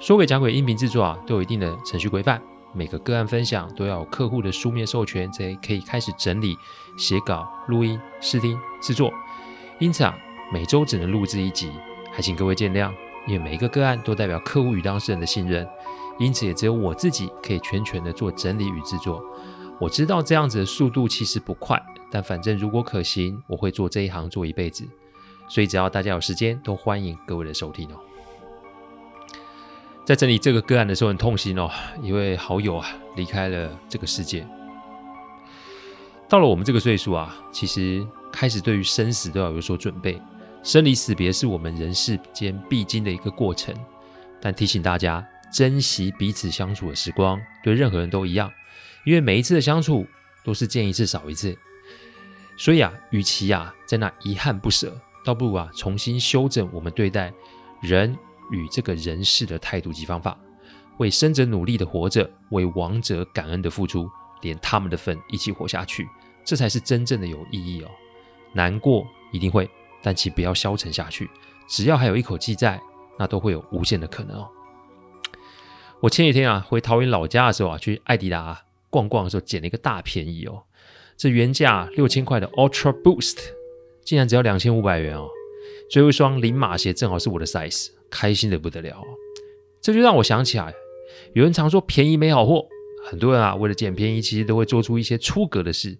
[0.00, 2.40] 说诡讲鬼音频制作啊，都有一定的程序规范。
[2.72, 6.56] 每个个案分享都要有客户的书面授权，才可以开始整理、
[6.96, 9.12] 写稿、录音、试听、制作。
[9.80, 10.16] 因此啊，
[10.52, 11.72] 每周只能录制一集，
[12.12, 12.92] 还请各位见谅。
[13.26, 15.68] 因为每一个个案都代表客户与当事人的信任，
[16.18, 19.20] 因此也只有我自己可以全权的做整理与制作。
[19.80, 24.88] 我知道这样子的速度其实不快，但反正如果可行，我会做这一行做一辈子。
[25.48, 27.98] 所以只要大家有时间，都欢迎各位的收听哦。
[30.08, 31.70] 在整理这个个案的时候，很痛心哦，
[32.02, 34.42] 一位好友啊离开了这个世界。
[36.26, 38.02] 到了我们这个岁数啊，其实
[38.32, 40.18] 开始对于生死都要有所准备。
[40.62, 43.74] 生离死别是我们人世间必经的一个过程，
[44.40, 48.50] 但提醒大家珍惜彼此相处的时光，对任何人都一样，
[49.04, 50.06] 因为每一次的相处
[50.42, 51.54] 都是见一次少一次。
[52.56, 57.30] 所以啊，与其啊在那遗憾不舍，倒不如啊重新修正我们对待
[57.82, 58.16] 人。
[58.50, 60.38] 与这个人世的态度及方法，
[60.98, 64.08] 为生者努力的活着，为亡者感恩的付出，
[64.42, 66.08] 连他们的份一起活下去，
[66.44, 67.88] 这才是真正的有意义哦。
[68.52, 69.68] 难过一定会，
[70.02, 71.28] 但请不要消沉下去。
[71.68, 72.80] 只要还有一口气在，
[73.18, 74.48] 那都会有无限的可能哦。
[76.00, 80.62] 我前几天啊回桃园老家的时候啊，去爱迪达逛逛的时候，捡了一个大便宜哦。
[81.16, 83.38] 这原价六千块的 Ultra Boost，
[84.04, 85.28] 竟然只要两千五百元哦。
[85.90, 87.88] 最后一双零码鞋正好是我的 size。
[88.10, 89.02] 开心的不得了，
[89.80, 90.74] 这就让我想起来，
[91.34, 92.66] 有人常说便宜没好货，
[93.06, 95.96] 很多人啊为了捡便宜，其实都会做出一些出格的事，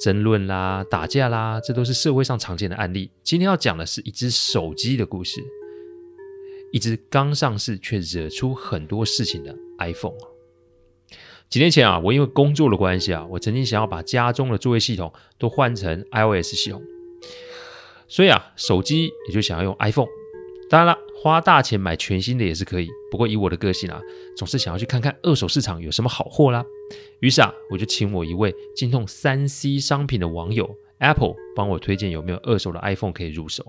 [0.00, 3.10] 争论啦、打架啦，这都是社会上常见的案例。
[3.22, 5.42] 今天要讲的是一只手机的故事，
[6.72, 10.16] 一只刚上市却惹出很多事情的 iPhone。
[11.48, 16.82] 几年前啊，我因为工作的关系啊，我曾经想要把家中的作业系统都换成 iOS 系统，
[18.08, 20.08] 所以啊，手机也就想要用 iPhone。
[20.70, 22.88] 当然了，花大钱买全新的也是可以。
[23.08, 24.02] 不过以我的个性啊，
[24.36, 26.64] 总是想要去看看二手市场有什么好货啦。
[27.20, 30.68] 于是啊，我就请我一位精通三 C 商品的网友
[30.98, 33.64] Apple 帮我推荐有没有二手的 iPhone 可以入手。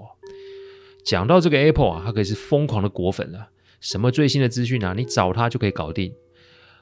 [1.03, 3.49] 讲到这个 Apple 啊，他可以是疯狂的果粉了。
[3.79, 6.11] 什么最新的资讯啊，你找他就可以搞定。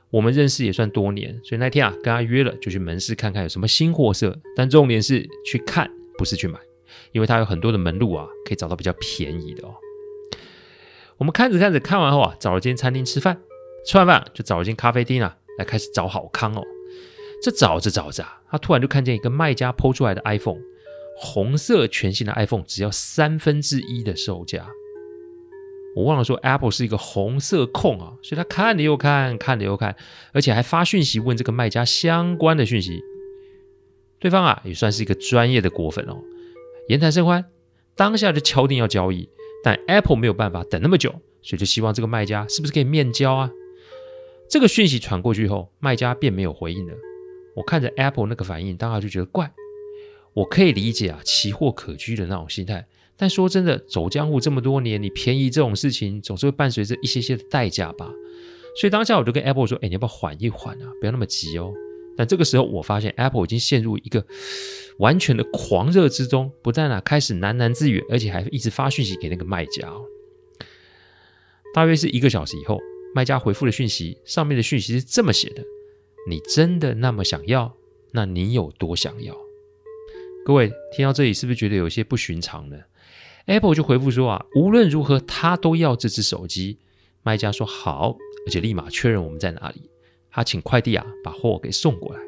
[0.09, 4.39] 我们认识也算多年，所以那天啊，跟他约了就去门市看看有什么新货色。
[4.55, 6.57] 但重点是去看，不是去买，
[7.11, 9.75] 因为他有很多的门路啊，可以找到比较便宜的哦。
[11.21, 13.39] 我们看着看着，看完后啊，找了间餐厅吃饭，
[13.85, 16.63] 吃完饭就找了间咖啡厅啊，来开始找好康哦。
[17.43, 20.57] 这找着找着啊，他突然就看见一个卖家 PO 出来的 iPhone，
[21.15, 24.67] 红色全新的 iPhone 只要三分之一的售价。
[25.95, 29.95] 我忘了说，Apple 是一个红色控啊，所以他看了又看，看了又看，
[30.33, 32.99] 而且还发讯息问这个卖家相关的讯息。
[34.17, 36.17] 对方啊，也算是一个专业的果粉哦，
[36.87, 37.45] 言谈甚欢，
[37.95, 39.29] 当下就敲定要交易。
[39.63, 41.11] 但 Apple 没有办法等那么久，
[41.41, 43.51] 所以就希望这个卖家是不是可以面交啊？
[44.49, 46.93] 这个讯息传过去后，卖家便没有回应了。
[47.55, 49.51] 我看着 Apple 那个反应，当时就觉得怪。
[50.33, 52.87] 我可以理解啊，奇货可居的那种心态。
[53.17, 58.09] 但说真的，走江湖这么多年，你便宜这种事情总是会伴随着一些些的代价吧。
[58.79, 60.91] 所以当下我就跟 Apple 说：“哎，你要不要缓一缓啊？
[60.99, 61.73] 不要那么急哦。”
[62.17, 64.25] 但这个时候，我发现 Apple 已经陷入一个
[65.01, 69.91] 完全的狂热之中，不但啊开始喃喃自语，而且还一直发讯息给那个卖家。
[71.73, 72.79] 大约是一个小时以后，
[73.15, 75.63] 卖家回复的讯息，上面的讯息是这么写的
[76.29, 77.75] ：“你真的那么想要？
[78.11, 79.35] 那你有多想要？”
[80.45, 82.77] 各位听到这里，是不是觉得有些不寻常呢
[83.47, 86.77] ？Apple 就回复说啊，无论如何他都要这只手机。
[87.23, 89.89] 卖家说好，而且立马确认我们在哪里。
[90.29, 92.19] 他请快递啊，把货给送过来。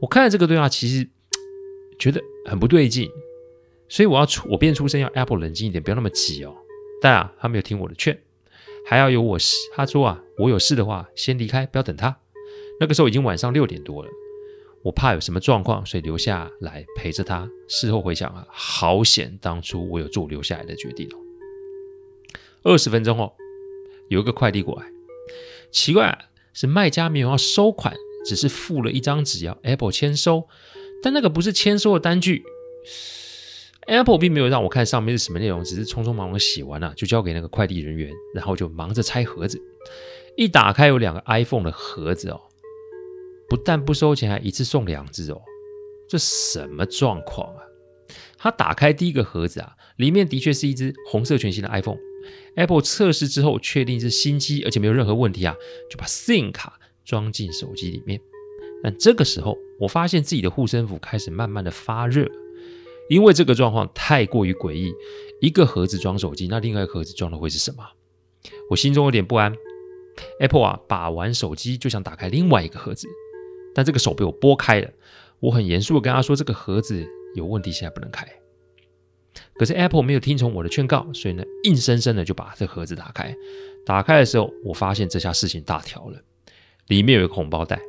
[0.00, 1.08] 我看了这个对话，其实
[2.02, 3.08] 觉得很不对劲，
[3.88, 6.52] 所以我要出，我便出声要 Apple 冷静一点，不要那么急哦。
[7.00, 8.20] 但啊，他没有听我的劝，
[8.84, 9.56] 还要有我事。
[9.72, 12.18] 他说啊，我有事的话先离开，不要等他。
[12.80, 14.10] 那个时候已经晚上六点多了，
[14.82, 17.48] 我怕有什么状况，所以留下来陪着他。
[17.68, 21.18] 事后回想啊，好险当初我有做留下来的决定哦。
[22.64, 23.32] 二十分钟后，
[24.08, 24.86] 有一个快递过来，
[25.70, 26.18] 奇怪啊。
[26.52, 27.94] 是卖家没有要收款，
[28.26, 30.48] 只是附了一张纸要 Apple 签收，
[31.02, 32.44] 但那个不是签收的单据
[33.86, 39.60] ，Apple 并没有让我看上面是什么内容，只是匆匆忙忙写完了、就交给那个快递人员，然后就忙着拆盒子。
[40.36, 42.40] 一打开有两个 iPhone 的盒子哦，
[43.48, 45.42] 不但不收钱，还一次送两只哦，
[46.08, 47.62] 这什么状况啊？
[48.38, 51.98] 他打开第一个盒子啊，里面的确是一只红色全新的 iPhone。
[52.54, 55.54] Apple 测试之后确定是新机，而且没有任何问题啊，
[55.90, 58.20] 就把 SIM 卡装进手机里面。
[58.82, 62.28] 但这个时候，我发现自己的护身符开始慢慢的发热，
[63.08, 64.92] 因为这个状况太过于诡异。
[65.40, 67.84] 一个盒子装手机，那另外一个盒子装的会是什么？
[68.70, 69.52] 我心中有点不安。
[70.40, 73.08] Apple 啊，把玩手机就想打开另外一个盒子，
[73.74, 74.90] 但这个手被我拨开了。
[75.40, 78.26] 我很严肃的跟他说：“这个盒子有问题，现在不能开。”
[79.54, 83.34] 可是 Apple 没有听从我的劝告，所以呢，硬生生的就把这盒子打开。
[83.84, 86.20] 打开的时候，我发现这下事情大条了，
[86.86, 87.80] 里面有一个红包袋。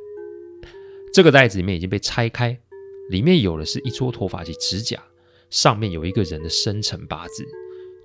[1.14, 2.58] 这个袋子里面已经被拆开，
[3.08, 5.00] 里面有的是一撮头发及指甲，
[5.48, 7.46] 上面有一个人的生辰八字。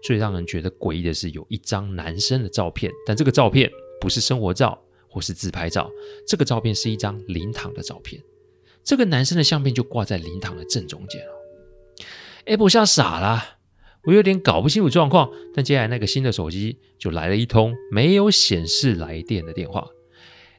[0.04, 3.68] 最让人觉得诡异的是，有一张男生的照片，但这个照片
[4.00, 4.80] 不是生活照
[5.10, 5.90] 或是自拍照，
[6.28, 8.22] 这个照片是一张灵堂的照片。
[8.84, 12.06] 这个男生的相片就挂在灵堂的正中间了。
[12.46, 13.44] Apple 吓傻了，
[14.04, 15.32] 我有点搞不清楚状况。
[15.56, 19.88] 但接下来那个新的手机就来了一通没有显示来电的电话。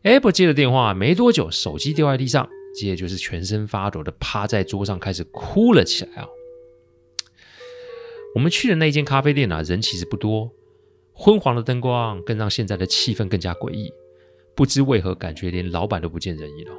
[0.02, 6.29] Apple 接了电话没多久，手机掉在地上，接着就是全身发抖的趴在桌上开始哭了起来啊！
[8.35, 10.50] 我们去的那间咖啡店啊，人其实不多，
[11.12, 13.93] 昏黄的灯光更让现在的气氛更加诡异。
[14.55, 16.73] 不知为何，感觉连老板都不见人影了。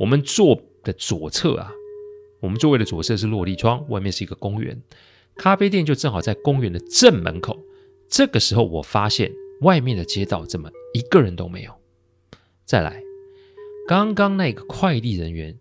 [0.00, 1.70] 我们坐的左侧啊，
[2.40, 4.80] 我们座位的左侧是落地窗，外面是一个公园，
[5.36, 7.58] 咖啡店就正好在公园的正门口。
[8.08, 9.30] 这个时候，我发现
[9.60, 11.77] 外面的街道怎么一个人都没有。
[12.68, 13.02] 再来，
[13.86, 15.58] 刚刚那个快递人员，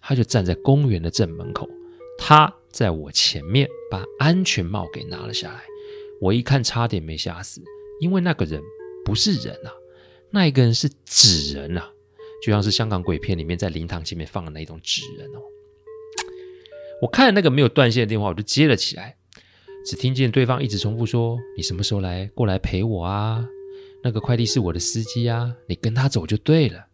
[0.00, 1.70] 他就站在公园的正门口，
[2.18, 5.62] 他在我前面把安全帽给拿了下来。
[6.20, 7.62] 我一看，差点没吓死，
[8.00, 8.60] 因为那个人
[9.04, 9.70] 不是人啊，
[10.32, 11.92] 那一个人是纸人啊，
[12.42, 15.40] 就像是香港鬼片里面在灵堂前面放的那种纸人哦。
[17.00, 19.16] 我看了那个没有断线的电话，我就接了起来，
[19.86, 23.48] 只听见对方一直重复说：“你什么时候来过来陪我啊？”
[24.08, 26.86] 那个快递是我的司机啊，你跟他走就对了。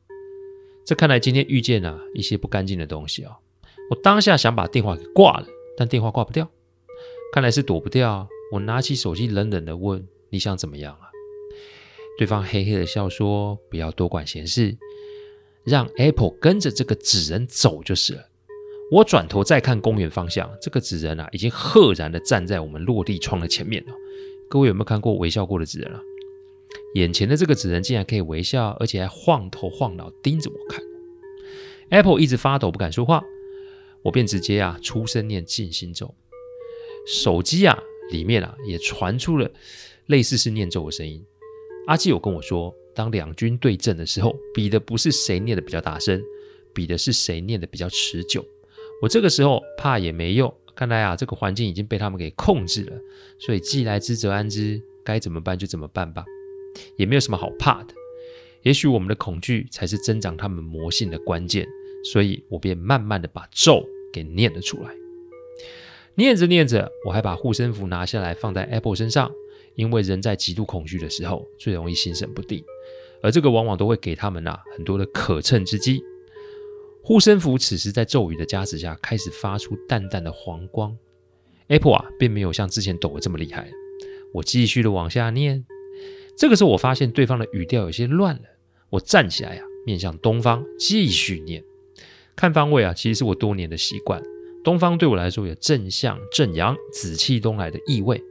[0.84, 3.36] 这看来今天遇见了一些不干净的东西哦。
[3.88, 5.46] 我当下想把电话给挂了，
[5.76, 6.50] 但电话挂不掉，
[7.32, 8.26] 看来是躲不掉。
[8.50, 11.06] 我拿起手机冷冷的问：“你想怎么样啊？”
[12.18, 14.76] 对方嘿嘿的笑说：“不要多管闲事，
[15.62, 18.28] 让 Apple 跟着这个纸人走就是了。”
[18.90, 23.92] 我转头再看公园方向，这个纸人啊，已经赫然的站在我们落地窗的前面了。
[24.50, 26.00] 各位有没有看过微笑过的纸人啊？
[26.94, 30.82] 眼前的这个纸人竟然可以微笑，而且还晃头晃脑盯着我看。
[31.90, 33.22] Apple 一直发抖，不敢说话，
[34.02, 36.14] 我便直接啊出声念静心咒。
[37.06, 37.78] 手机啊
[38.10, 39.50] 里面啊也传出了
[40.06, 41.22] 类似是念咒的声音。
[41.86, 46.22] 阿基有跟我说，当两军对阵的时候，比的不是谁念的比较大声，
[46.72, 48.44] 比的是谁念的比较持久。
[49.02, 52.96] 我这个时候怕也没用，看来啊这个环境已经被他们给控制了，
[53.38, 56.24] 所以既来之则安之，该怎么办就怎么办吧。
[56.96, 57.94] 也没有什么好怕的，
[58.62, 61.66] 也许我们的恐惧才是增长他们魔性的关键，
[62.12, 64.90] 所以我便慢慢的把咒给念了出来。
[66.16, 69.30] 念着念着，我还把护身符拿下来放在 Apple 身上，
[69.74, 72.64] 因为人在极度恐惧的时候最容易心神不定，
[73.20, 76.02] 而这个往往都会给他们啊很多的可乘之机。
[77.02, 80.96] 护身符此时在咒语的加持下开始发出淡淡的黄光
[81.66, 83.68] ，Apple 啊并没有像之前抖得这么厉害。
[84.32, 85.66] 我继续的往下念。
[86.36, 88.42] 这个时候，我发现对方的语调有些乱了。
[88.90, 91.62] 我站起来呀、啊，面向东方继续念。
[92.36, 94.22] 看方位啊，其实是我多年的习惯。
[94.62, 98.22] 东方对我来说有正向、正阳、紫气东来的意味。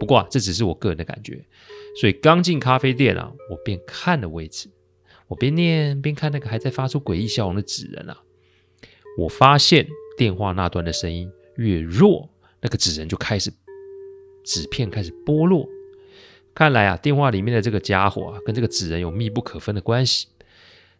[0.00, 1.44] 不过啊，这只是我个人的感觉。
[2.00, 4.68] 所以刚进咖啡店啊，我便看了位置。
[5.28, 8.20] 我边念边看那个还在发出诡异笑容的纸人啊。
[9.18, 12.28] 我发现电话那端的声音越弱，
[12.60, 13.52] 那个纸人就开始
[14.44, 15.68] 纸片开始剥落。
[16.54, 20.28] 看来啊，电话里面的这个家伙啊，跟这个纸人有密不可分的关系。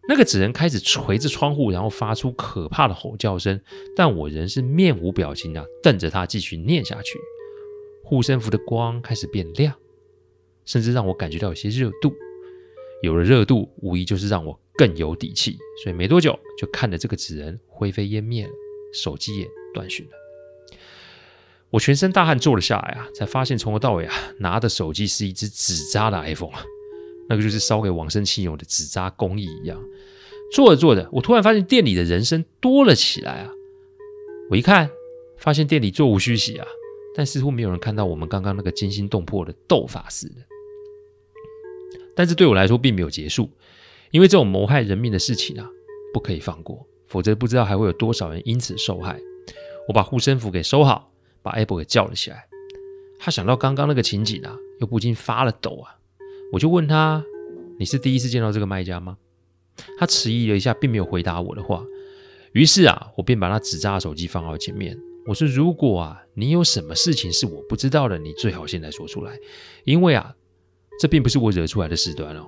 [0.09, 3.61] 那个纸人开始捶着窗户，然后发出可怕的吼叫声，
[3.94, 7.18] 但我仍是面无表情啊，瞪着他继续念下去。
[8.02, 9.75] 护身符的光开始变亮，
[10.64, 12.12] 甚至让我感觉到有些热度。
[13.02, 15.56] 有了热度，无疑就是让我更有底气。
[15.82, 18.52] 所以没多久，就看着这个纸人灰飞烟灭了，
[18.92, 20.21] 手机也断讯了。
[21.72, 26.62] 我全身大汗坐了下来啊，才发现从头到尾啊，拿的手机是一只纸扎的 iPhone 啊，
[27.28, 29.82] 那个就是烧给往生亲友的纸扎工艺一样。
[30.52, 33.50] 做着做着，我突然发现店里的人声多了起来啊！
[34.50, 34.90] 我一看，
[35.38, 36.66] 发现店里座无虚席啊，
[37.16, 40.34] 但似乎没有人看到我们刚刚那个惊心动魄的斗法似的。
[42.14, 43.48] 但是对我来说并没有结束，
[44.10, 45.66] 因为这种谋害人命的事情啊，
[46.12, 49.18] 不可以放过，否则不知道还会有多少人因此受害。
[49.88, 51.12] 我把护身符给收好，
[51.42, 52.46] 把 Apple 给叫了起来。
[53.18, 55.96] 他想到刚刚那个情景啊，又不禁发了抖啊。
[56.52, 57.25] 我就问他
[57.78, 59.16] ：“你是第一次见到这个卖家吗？”
[59.99, 61.84] 他迟疑了一下，并没有回答我的话。
[62.52, 64.99] 于是啊，我便把他纸扎的手机放到前面。
[65.26, 69.38] 我说：“如果啊，你有什么事情是我不知道的，你最好现在说出来，
[69.84, 70.34] 因为啊，
[71.00, 72.46] 这并不是我惹出来的事端哦。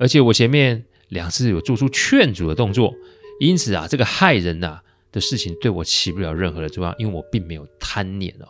[0.00, 2.94] 而且我前面两次有做出劝阻的动作，
[3.38, 4.80] 因此啊，这个害人呐
[5.16, 8.46] 的事情对我起不了任何的作用，因为我并没有贪念哦。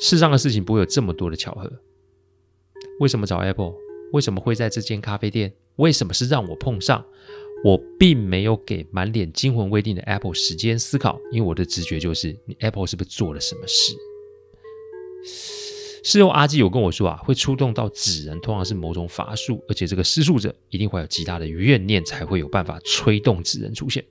[0.00, 1.70] 世上的事情不会有这么多的巧合。
[3.00, 3.74] 为什么找 Apple？
[4.12, 5.52] 为什么会在这间咖啡店？
[5.76, 7.04] 为什么是让我碰上？”
[7.64, 13.94] 我并没有给满脸惊魂未定的 Apple 时间思考，因为我的直觉就是，你 Apple 是不是做了什么事？
[16.04, 24.04] 事后阿基有跟我说啊，会出动到纸人，通常是某种法术，而且这个施术者一定会有极大的怨念，才会有办法催动纸人出现。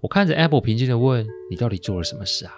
[0.00, 2.52] 我看着 Apple 平静的问：“你到底做了什么事啊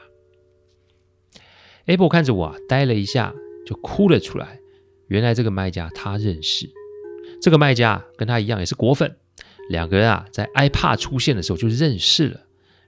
[1.87, 3.35] ？”Apple 看着我啊，呆了一下，
[3.66, 4.61] 就哭了出来。
[5.07, 6.68] 原来这个卖家他认识，
[7.40, 9.16] 这个卖家跟他一样也是果粉。
[9.71, 12.40] 两个人啊，在 iPad 出现的时候就认识了。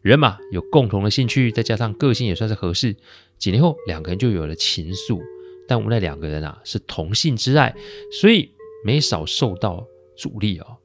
[0.03, 2.97] 人嘛，有共同的兴趣，再加上个性也算是合适。
[3.39, 5.21] 几年后，两个人就有了情愫。
[5.69, 7.75] 但我们那两个人啊，是同性之爱，
[8.21, 8.51] 所以
[8.85, 10.79] 没少受到阻力哦。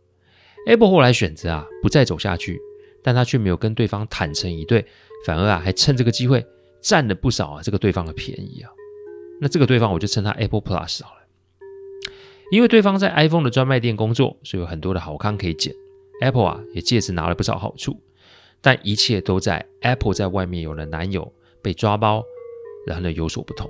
[0.67, 2.59] Apple 后来选择啊，不再走下去，
[3.05, 4.83] 但他却没有跟对方坦诚以对，
[5.27, 6.43] 反而啊，还趁这个机会
[6.81, 8.71] 占了不少啊这个对方的便宜啊。
[9.39, 11.21] 那这个对方，我就称他 Apple Plus 好了。
[12.49, 15.71] 因为对方在 iPhone 的专卖店工作，所以有很多的好康可以捡。
[16.21, 18.01] Apple 啊，也借此拿了不少好处，
[18.59, 21.31] 但一切都在 Apple 在外面有了男友
[21.61, 22.23] 被抓包，
[22.87, 23.69] 然后呢有所不同。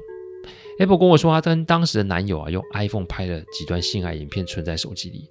[0.80, 5.30] Apple 跟我说，他跟当时的男友啊用 iPhone 拍了几段性爱影片存在手机里，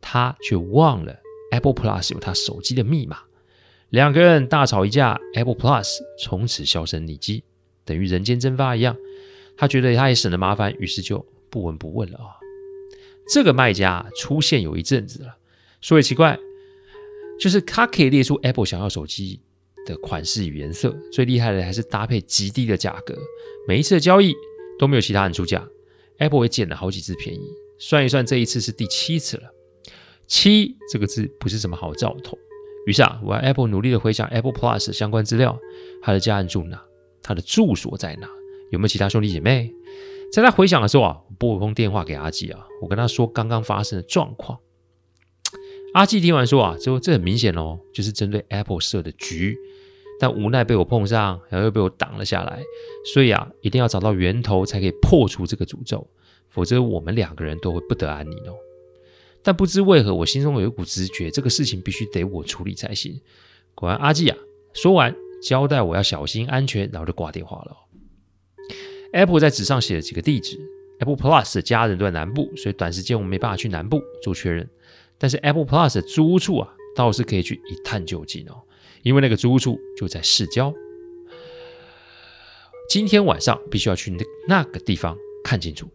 [0.00, 1.14] 他却忘了
[1.50, 3.18] Apple Plus 有他手机的密码。
[3.94, 7.44] 两个人大吵一架，Apple Plus 从此销声匿迹，
[7.84, 8.96] 等于人间蒸发一样。
[9.56, 12.34] 他觉得他也省了麻烦，于是就不闻不问了啊。
[13.28, 15.36] 这个卖家出现有一阵子了。
[15.80, 16.36] 说也奇怪，
[17.38, 19.40] 就是他可以列出 Apple 想要手机
[19.86, 23.16] 的款式与颜色，最厉害的还是搭配极低的价格。
[23.68, 24.34] 每一次的交易
[24.76, 25.64] 都没有其他人出价
[26.18, 27.48] ，Apple 也捡了好几次便宜。
[27.78, 29.54] 算一算，这一次是第七次了。
[30.26, 32.36] 七这个字不是什么好兆头。
[32.86, 35.58] 于是啊，我让 Apple 努力的回想 Apple Plus 相关资料，
[36.02, 36.82] 他的家人住哪？
[37.22, 38.28] 他的住所在哪？
[38.70, 39.72] 有没有其他兄弟姐妹？
[40.32, 44.58] 在他回想的时候啊，我拨了通电话给阿基啊，我跟他说刚刚发生的状况。
[45.94, 49.56] 阿纪听完说啊，这这很明显哦，就是针对 Apple 设的局，
[50.18, 52.60] 但无奈被我碰上，然后又被我挡了下来，
[53.14, 56.04] 所以啊，一定要找到源头才可以破除这个诅咒，
[56.50, 58.54] 否则我们两个人都会不得安宁哦。
[59.44, 63.20] 但不知为何，我心中有一股直觉，这个事情必须得我处理才行。
[63.74, 64.36] 果然，阿纪啊，
[64.72, 67.76] 说完交代我要小心安全，然后就挂电话了。
[69.12, 70.58] Apple 在纸上写了几个地址
[70.98, 74.68] ，Apple Plus 的家人都在南部，所以短时间我们没办法去南部做确认。
[75.18, 78.62] 但是 Apple Plus 的租屋处啊，倒是可以去一探究竟哦，
[79.02, 80.74] 因为那个租屋处就在市郊。
[82.88, 85.88] 今天晚上必须要去那那个地方看清楚。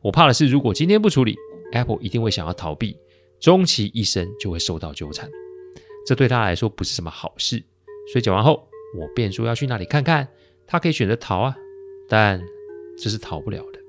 [0.00, 1.36] 我怕的是，如果今天不处理
[1.72, 2.96] ，Apple 一定会想要逃避，
[3.40, 5.30] 终其一生就会受到纠缠。
[6.06, 7.62] 这对他来说不是什么好事。
[8.12, 10.28] 所以讲完后，我便说要去那里看看。
[10.66, 11.56] 他可以选择逃啊，
[12.08, 12.42] 但
[12.98, 13.80] 这是逃不了的。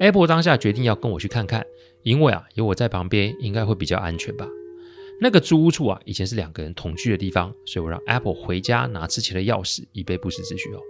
[0.00, 1.64] Apple 当下决定要跟我去看看。
[2.02, 4.46] 因为啊，有我在旁边，应该会比较安全吧。
[5.22, 10.80] 那个租屋处啊，以前是两个人同居的地方，所以我让 Apple 回家拿之前的钥匙，以备不时之需哦。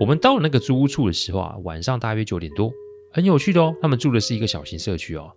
[0.00, 2.72] 我们到了那个租屋处的时候啊，晚上大约九点多，
[3.14, 3.74] 很有趣的哦。
[3.80, 5.32] 他们住的是一个小型社区哦，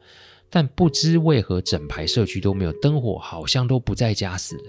[0.50, 4.64] 但不知为何整排社区都没有灯火，好像都不在家似的。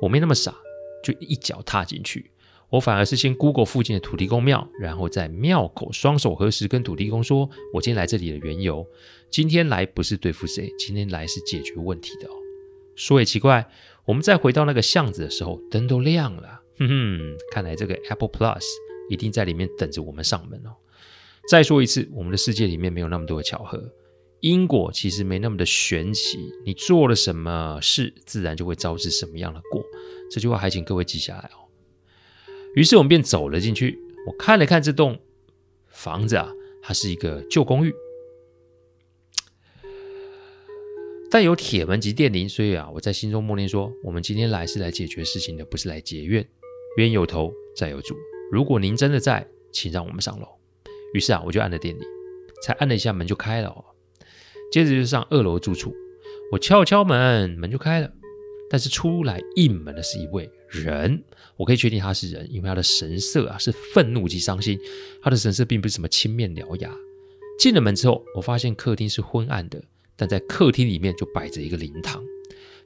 [0.00, 0.54] 我没那么傻，
[1.02, 2.30] 就一脚踏进去。
[2.70, 8.86] 我反而是先 Google 附近的土地公庙，然后在庙口双手合十，跟土地公说：“我今天来这里的缘由，
[9.28, 12.32] 今天来不是对付谁，今天来是解决问题的哦。”
[12.96, 13.68] 说也奇怪，
[14.06, 16.62] 我们再回到那个巷子的时候，灯都亮了。
[16.78, 18.62] 哼哼，看来这个 Apple Plus
[19.10, 20.72] 一定在里面等着我们上门哦。
[21.48, 23.92] 再说一次，我们的世界里面没有那么多的巧合，
[24.40, 26.38] 因果其实没那么的玄奇。
[26.64, 29.84] 你做了什么事，自然就会招致什么样的果。
[30.30, 31.68] 这句话还请各位记下来哦。
[32.74, 33.98] 于是我们便走了进去。
[34.26, 35.18] 我看了看这栋
[35.88, 36.48] 房子啊，
[36.80, 37.92] 它是一个旧公寓，
[41.28, 46.48] 但有铁门及电铃，所以啊，我在心中默念说：我们今天来是来解决事情的，不是来结怨。
[46.98, 48.16] 冤有头，债有主。
[48.52, 50.46] 如果您真的在，请让我们上楼。”
[51.14, 52.02] 于是啊，我就按了电铃，
[52.62, 53.68] 才按了一下门就开了。
[53.68, 53.84] 哦
[54.72, 55.94] 接着就上二楼住处，
[56.50, 58.10] 我敲敲门，门就开了。
[58.70, 61.22] 但是出来应门的是一位人，
[61.58, 64.78] 我可以确定他是人，因为他的神色啊是愤怒及伤心。
[65.20, 66.90] 他的神色并不是什么青面獠牙。
[67.58, 69.78] 进了门之后，我发现客厅是昏暗的，
[70.16, 72.24] 但在客厅里面就摆着一个灵堂，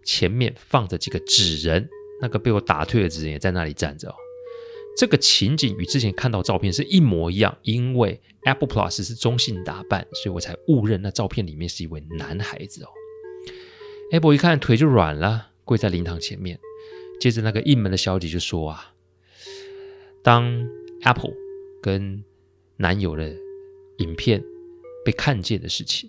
[0.03, 1.89] 前面放着几个纸人，
[2.21, 4.15] 那个被我打退的纸人也在那里站着哦。
[4.97, 12.89] 这个情景与之前看到照片是一模一样，因为 Apple Plus 是中性打扮，所以我才误认那照片里面是一位男孩子哦。
[14.11, 16.59] Apple 一看腿就软了，跪在灵堂前面。
[17.21, 18.95] 接着那个应门的小姐就说啊，
[20.23, 20.67] 当
[21.03, 21.35] Apple
[21.83, 22.25] 跟
[22.77, 23.35] 男友的
[23.99, 24.43] 影片
[25.05, 26.09] 被看见的事情，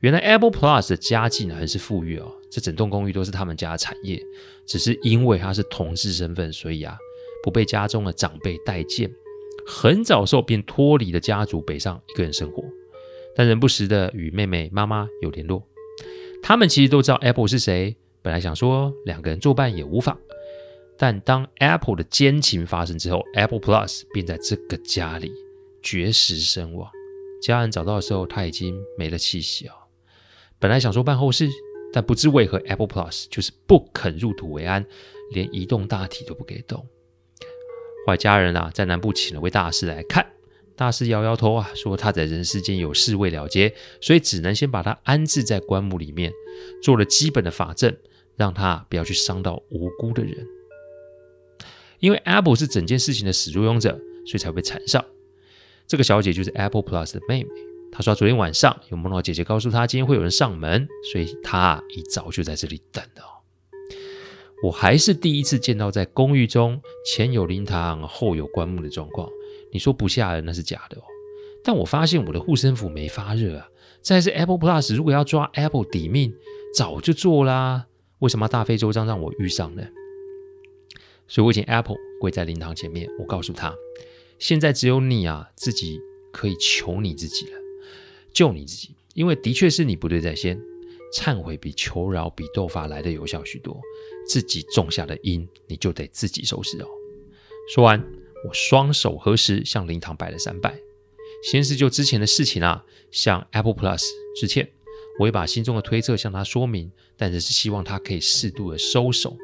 [0.00, 4.20] 原来 Apple Plus 的家境很是富裕哦，这整栋公寓都是他们家的产业，
[4.66, 6.96] 只是因为他是同志身份，所以啊。
[7.44, 9.12] 不被家中的长辈待见，
[9.66, 12.64] 很早时候便脱离了家族，北上一个人生活。
[13.36, 15.62] 但仍不时的与妹妹、妈妈有联络。
[16.42, 20.18] 他们其实都知道 Apple 是谁，本来想说两个人作伴也无妨。
[20.96, 25.30] 但当 Apple 的奸情发生之后，Apple Plus 便在这个家里
[25.82, 26.90] 绝食身亡。
[27.42, 29.74] 家人找到的时候，他已经没了气息啊。
[30.58, 31.46] 本来想说办后事，
[31.92, 34.82] 但不知为何 Apple Plus 就是不肯入土为安，
[35.32, 36.86] 连移动大体都不给动。
[38.06, 40.26] 后来家人啊，在南部请了位大师来看，
[40.76, 46.32] 大师摇摇头啊，说他在人世间有事未了结，所以只能先把他安置在棺木里面，
[46.82, 47.96] 做了基本的法阵，
[48.36, 50.46] 让他不要去伤到无辜的人。
[52.00, 53.92] 因为 Apple 是整件事情的始作俑者，
[54.26, 55.02] 所以才会被缠上。
[55.86, 57.50] 这个小姐就是 Apple Plus 的妹妹，
[57.90, 63.33] 她说昨天晚上有梦到姐姐告诉她今天会有人上门，所以她一早就在这里等了。
[64.64, 69.28] 我还是第一次见到在公寓中前有灵堂后有棺木的状况。
[69.70, 71.02] 你说不吓人那是假的哦。
[71.62, 73.68] 但我发现我的护身符没发热啊。
[74.00, 76.32] 再是 Apple Plus，如果要抓 Apple 抵命，
[76.74, 77.84] 早就做啦。
[78.20, 79.82] 为什么大费周章让我遇上呢？
[81.28, 83.74] 所以我请 Apple 跪在灵堂前面，我告诉他，
[84.38, 86.00] 现在只有你啊自己
[86.32, 87.58] 可以求你自己了，
[88.32, 90.58] 救你自己，因为的确是你不对在先。
[91.14, 93.80] 忏悔比求饶比斗法来得有效许多。
[94.26, 96.88] 自己种下的因，你就得自己收拾哦。
[97.72, 98.02] 说完，
[98.46, 100.76] 我双手合十，向灵堂拜了三拜。
[101.44, 104.02] 先是就之前的事情啊，向 Apple Plus
[104.36, 104.68] 致歉。
[105.20, 109.36] 我也把心中的推测向他说明，但只是希望他可以适度的收手。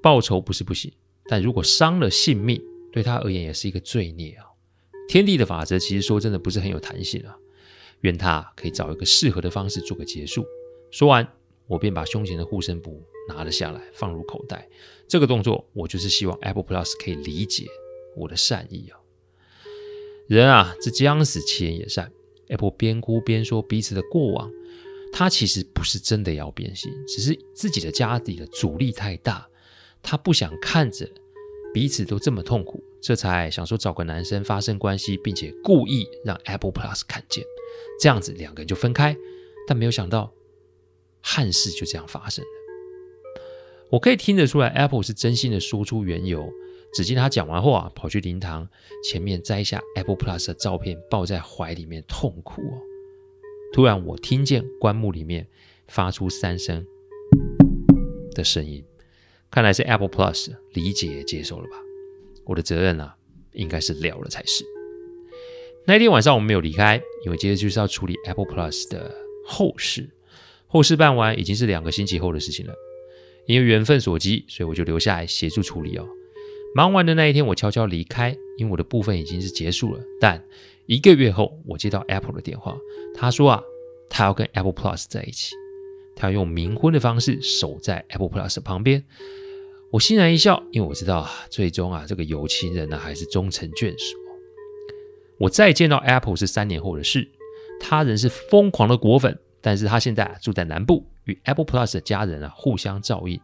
[0.00, 0.92] 报仇不是不行，
[1.26, 2.62] 但如果伤了性命，
[2.92, 4.46] 对他而言也是一个罪孽啊。
[5.08, 7.36] 天地的法则其实说真的不是很有弹性啊。
[8.02, 10.44] 愿他可以找一个适合的方式做个结束。
[10.92, 11.26] 说完，
[11.66, 14.68] 我便把胸前的护身符拿了下来，放入口袋。
[15.08, 17.66] 这个动作，我就是希望 Apple Plus 可以理解
[18.14, 19.00] 我的善意啊。
[20.28, 22.12] 人啊，这将死，其言也善。
[22.48, 24.52] Apple 边哭边说彼此的过往，
[25.14, 29.48] 他其实不是真的要变心，只是自己的家底的阻力太大，
[30.02, 31.08] 他不想看着
[31.72, 37.42] 彼此都这么痛苦，这才想说找个男生发生关系，并且故意让 Apple Plus 看见，
[37.98, 39.16] 这样子两个人就分开。
[39.66, 40.30] 但没有想到。
[41.22, 42.50] 憾事就这样发生了。
[43.90, 46.52] 我可以听得出来，Apple 是真心的说出缘由。
[46.94, 48.68] 只见他讲完后啊，跑去灵堂
[49.02, 52.80] 前面摘下 Apple Plus 的照片，抱在怀里面痛哭哦。
[53.72, 55.48] 突然，我听见棺木里面
[55.88, 56.86] 发出三声
[58.34, 58.84] 的声音，
[59.50, 61.76] 看来是 Apple Plus 理解接受了吧？
[62.44, 63.16] 我的责任啊，
[63.52, 64.62] 应该是了了才是。
[65.86, 69.10] 那天晚上我们没有离开，因为接着就是要处理 Apple Plus 的
[69.46, 70.10] 后事。
[70.72, 72.72] 后事办完已经是两个星期后的事情了，
[73.44, 76.08] 因为缘分所及，所以我就留下来协助处理哦。
[76.74, 80.00] 忙完的那一天，我悄悄离开，因为我的部分已经是结束了。
[80.18, 80.42] 但
[80.86, 82.78] 一个月后，我接到 Apple 的电话，
[83.14, 83.62] 他说啊，
[84.08, 85.54] 他要跟 Apple Plus 在一起，
[86.16, 89.04] 他要用冥婚的方式守在 Apple Plus 旁边。
[89.90, 94.16] 我欣然一笑，因为我知道啊，最终啊，这个有情人呢还是终成眷属。
[95.36, 97.28] 我再见到 Apple 是三年后的事，
[97.78, 99.38] 他仍是疯狂的果粉。
[99.62, 103.40] 但是他现在住在南部，与 Apple Plus 的家人啊互相照应。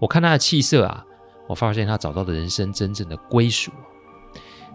[0.00, 1.04] 我看他的气色啊，
[1.46, 3.70] 我发现他找到的人生真正的归属。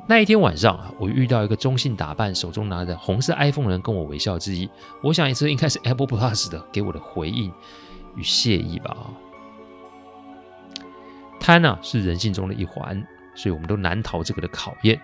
[0.07, 4.69] 那一天晚上啊，我遇到一个中性打扮、手中拿着红色 iPhone 人跟我微笑致意。
[5.01, 7.51] 我想这应该是 Apple Plus 的给我的回应
[8.15, 8.95] 与谢意吧。
[11.39, 13.01] 贪呢是人性中的一环，
[13.33, 14.99] 所以我们都难逃这个的考验。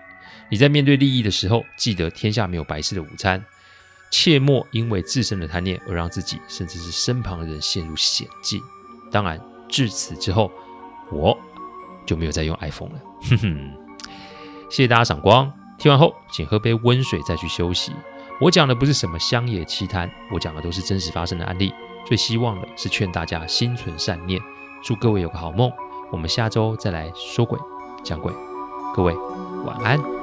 [0.50, 3.42] 你在面对利益的时候，记得天下没有白吃的午餐。
[4.10, 8.60] 切莫因为自身的贪念而让自己甚至是身旁的人陷入险境。
[9.10, 10.50] 当然，至此之后，
[11.10, 11.36] 我
[12.04, 13.00] 就没有再用 iPhone 了。
[13.22, 13.72] 哼哼。
[14.68, 15.52] 谢谢大家赏光。
[15.78, 17.92] 听完后，请喝杯温水再去休息。
[18.40, 21.72] 我讲的不是什么乡野奇谈，我讲的都是真实发生的案例。
[22.06, 24.40] 最希望的是劝大家心存善念，
[24.82, 25.70] 祝各位有个好梦。
[26.10, 27.58] 我们下周再来说鬼
[28.02, 28.32] 讲鬼，
[28.94, 29.14] 各位
[29.64, 30.19] 晚安。